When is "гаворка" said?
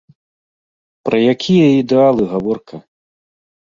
2.37-2.85